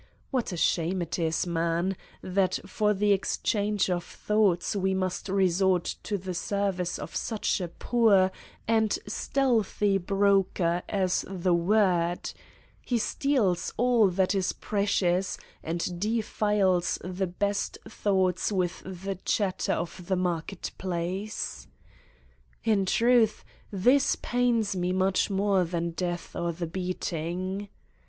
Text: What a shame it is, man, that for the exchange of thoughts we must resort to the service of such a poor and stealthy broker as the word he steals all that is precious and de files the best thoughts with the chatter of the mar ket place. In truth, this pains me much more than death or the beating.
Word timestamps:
What 0.31 0.51
a 0.51 0.57
shame 0.57 0.99
it 1.03 1.19
is, 1.19 1.45
man, 1.45 1.95
that 2.23 2.57
for 2.65 2.91
the 2.91 3.11
exchange 3.11 3.87
of 3.87 4.03
thoughts 4.03 4.75
we 4.75 4.95
must 4.95 5.29
resort 5.29 5.93
to 6.01 6.17
the 6.17 6.33
service 6.33 6.97
of 6.97 7.15
such 7.15 7.61
a 7.61 7.67
poor 7.67 8.31
and 8.67 8.97
stealthy 9.05 9.99
broker 9.99 10.81
as 10.89 11.23
the 11.27 11.53
word 11.53 12.33
he 12.83 12.97
steals 12.97 13.75
all 13.77 14.07
that 14.07 14.33
is 14.33 14.53
precious 14.53 15.37
and 15.63 15.99
de 15.99 16.21
files 16.21 16.97
the 17.03 17.27
best 17.27 17.77
thoughts 17.87 18.51
with 18.51 18.81
the 18.83 19.19
chatter 19.23 19.73
of 19.73 20.07
the 20.07 20.15
mar 20.15 20.41
ket 20.41 20.71
place. 20.79 21.67
In 22.63 22.87
truth, 22.87 23.45
this 23.69 24.15
pains 24.15 24.75
me 24.75 24.93
much 24.93 25.29
more 25.29 25.63
than 25.63 25.91
death 25.91 26.35
or 26.35 26.51
the 26.53 26.65
beating. 26.65 27.69